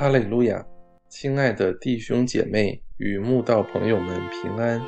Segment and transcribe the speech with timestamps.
[0.00, 0.64] 哈利路亚，
[1.10, 4.80] 亲爱的弟兄姐妹与慕道朋友们平安。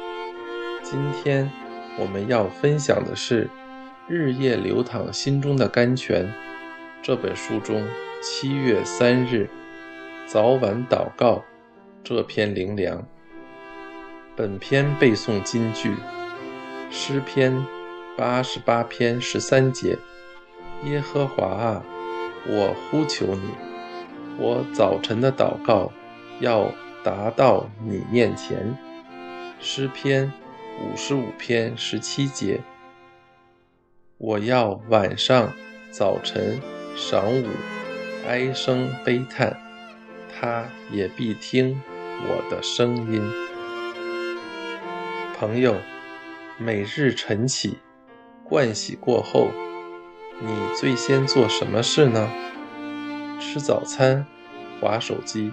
[0.83, 1.51] 今天
[1.99, 3.45] 我们要分享的是
[4.09, 6.25] 《日夜流淌心中的甘泉》
[7.03, 7.87] 这本书中
[8.23, 9.51] 七月三日
[10.27, 11.45] 早晚祷告
[12.03, 13.07] 这篇灵粮。
[14.35, 15.95] 本篇背诵金句：
[16.91, 17.63] 诗篇
[18.17, 19.99] 八十八篇十三节，
[20.87, 21.85] 耶和华啊，
[22.49, 23.72] 我呼求你。
[24.39, 25.93] 我早晨的祷告
[26.41, 26.73] 要
[27.05, 28.77] 达到你面前。
[29.61, 30.33] 诗篇
[30.81, 32.61] 五十五篇十七节。
[34.19, 35.53] 我要晚上、
[35.91, 36.61] 早晨、
[36.97, 37.47] 晌午
[38.27, 39.57] 哀声悲叹，
[40.33, 41.81] 他也必听
[42.27, 43.23] 我的声音。
[45.39, 45.77] 朋友，
[46.59, 47.79] 每日晨起，
[48.49, 49.49] 盥洗过后，
[50.41, 52.31] 你最先做什么事呢？
[53.43, 54.25] 吃早餐，
[54.81, 55.53] 划手机，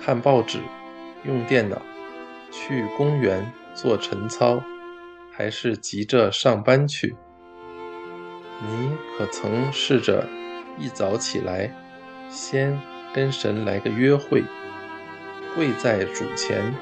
[0.00, 0.60] 看报纸，
[1.24, 1.82] 用电脑，
[2.50, 4.62] 去公园做晨操，
[5.30, 7.14] 还是急着上班去？
[8.62, 10.26] 你可曾试着
[10.78, 11.70] 一早起来，
[12.30, 12.78] 先
[13.12, 14.42] 跟神来个约会，
[15.54, 16.72] 跪在主前，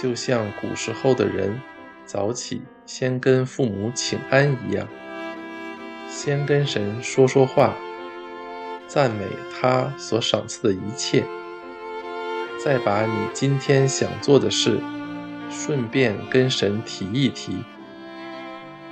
[0.00, 1.60] 就像古时候的人
[2.04, 4.86] 早起先跟父母请安一样，
[6.08, 7.74] 先跟神说说话。
[8.88, 11.22] 赞美他所赏赐的一切，
[12.58, 14.80] 再把你今天想做的事，
[15.50, 17.58] 顺便跟神提一提，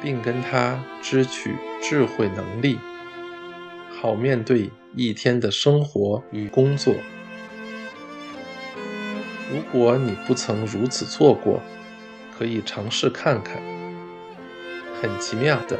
[0.02, 2.78] 并跟他支取智慧能力，
[3.98, 6.94] 好面对一天的生活与工作。
[9.50, 11.62] 如果你不曾如此做过，
[12.38, 13.56] 可以尝试看看，
[15.00, 15.78] 很奇妙的。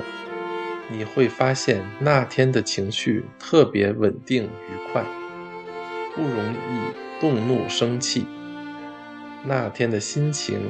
[0.89, 5.05] 你会发现那天的情绪特别稳定愉快，
[6.15, 8.27] 不容易动怒生气。
[9.45, 10.61] 那天的心情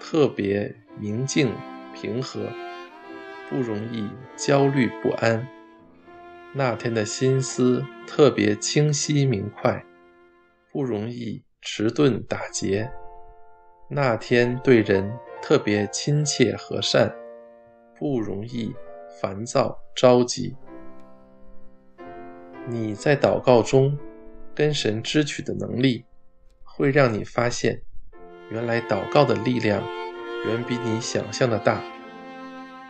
[0.00, 1.52] 特别明净
[1.94, 2.48] 平和，
[3.50, 5.46] 不容易焦虑不安。
[6.52, 9.84] 那天的心思特别清晰明快，
[10.72, 12.90] 不容易迟钝打结。
[13.90, 17.14] 那天对人特别亲切和善，
[17.98, 18.74] 不容易。
[19.20, 20.54] 烦躁着急，
[22.68, 23.98] 你在祷告中
[24.54, 26.04] 跟神支取的能力，
[26.62, 27.80] 会让你发现，
[28.50, 29.82] 原来祷告的力量
[30.46, 31.82] 远比你想象的大，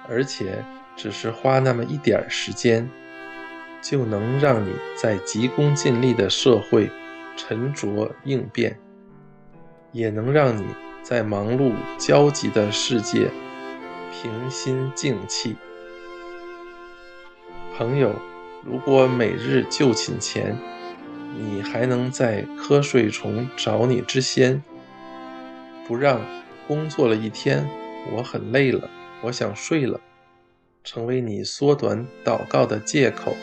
[0.08, 0.64] 而且
[0.96, 2.90] 只是花那么一点时间，
[3.80, 6.90] 就能让你在急功近利的社会
[7.36, 8.76] 沉着应变，
[9.92, 10.66] 也能让你
[11.04, 13.30] 在忙碌焦急的世界
[14.10, 15.56] 平心静气。
[17.76, 18.14] 朋友，
[18.64, 20.56] 如果每日就寝前，
[21.38, 24.62] 你还能在瞌睡虫找你之先，
[25.86, 26.22] 不让
[26.66, 27.68] 工作了一天，
[28.14, 28.88] 我很累了，
[29.20, 30.00] 我想睡了，
[30.84, 33.36] 成为你缩短祷告的借口，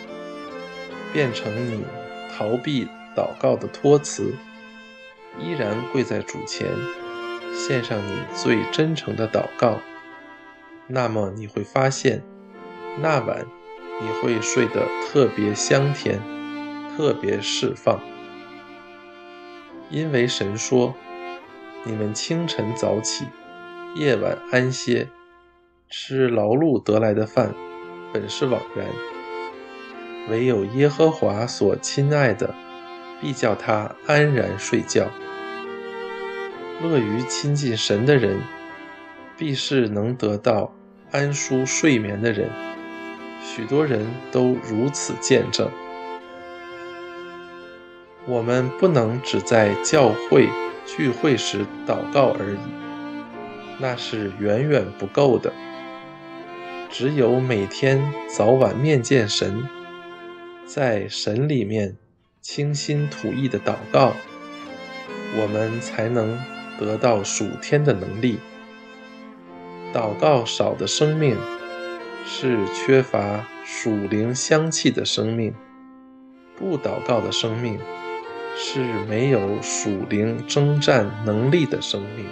[1.14, 1.84] 变成你
[2.36, 4.34] 逃避祷告的托词，
[5.40, 6.68] 依然跪在主前，
[7.54, 9.80] 献上你最真诚的祷告，
[10.88, 12.24] 那么你会发现，
[13.00, 13.46] 那晚。
[14.02, 16.20] 你会睡得特别香甜，
[16.96, 18.00] 特别释放，
[19.90, 20.94] 因为神说
[21.86, 23.26] ：“你们清晨早起，
[23.96, 25.08] 夜晚安歇，
[25.90, 27.53] 吃劳碌得来的饭，
[28.12, 28.88] 本是枉然；
[30.30, 32.53] 唯有耶和华所亲爱的，
[33.22, 35.08] 必叫他安然睡觉。
[36.82, 38.42] 乐于亲近神的人，
[39.38, 40.74] 必是能得到
[41.12, 42.50] 安舒睡眠的人。”
[43.44, 45.70] 许多人都如此见证。
[48.26, 50.48] 我们不能只在教会
[50.86, 52.58] 聚会时祷告而已，
[53.79, 55.52] 那是远远不够的。
[56.90, 58.02] 只有每天
[58.34, 59.67] 早晚面见神，
[60.66, 61.97] 在神里面
[62.40, 64.14] 倾心吐意的祷告，
[65.35, 66.40] 我们才能
[66.79, 68.40] 得到属天的能力。
[69.94, 71.35] 祷告少的生命。
[72.25, 75.53] 是缺乏属灵香气的生命，
[76.58, 77.78] 不祷告的生命
[78.55, 82.25] 是没有属灵征战能力的生命。